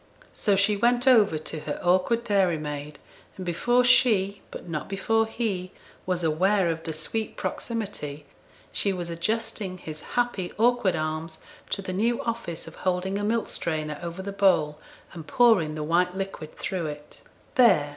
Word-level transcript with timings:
So 0.33 0.55
she 0.55 0.75
went 0.75 1.07
over 1.07 1.37
to 1.37 1.59
her 1.59 1.79
awkward 1.83 2.23
dairymaid, 2.23 2.95
and 3.37 3.45
before 3.45 3.83
she 3.83 4.41
but 4.49 4.67
not 4.67 4.89
before 4.89 5.27
he 5.27 5.73
was 6.07 6.23
aware 6.23 6.71
of 6.71 6.81
the 6.81 6.91
sweet 6.91 7.37
proximity, 7.37 8.25
she 8.71 8.93
was 8.93 9.11
adjusting 9.11 9.77
his 9.77 10.01
happy 10.17 10.51
awkward 10.57 10.95
arms 10.95 11.37
to 11.69 11.83
the 11.83 11.93
new 11.93 12.19
office 12.23 12.65
of 12.67 12.77
holding 12.77 13.19
a 13.19 13.23
milk 13.23 13.47
strainer 13.47 13.99
over 14.01 14.23
the 14.23 14.31
bowl, 14.31 14.79
and 15.13 15.27
pouring 15.27 15.75
the 15.75 15.83
white 15.83 16.17
liquid 16.17 16.57
through 16.57 16.87
it. 16.87 17.21
'There!' 17.53 17.89